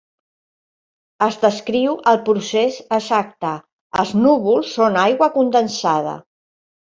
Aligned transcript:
Es 1.25 1.35
descriu 1.41 1.93
el 2.11 2.17
procés 2.29 2.79
exacte: 2.97 3.53
els 4.03 4.13
núvols 4.23 4.73
són 4.79 4.97
aigua 5.05 5.29
condensada. 5.39 6.15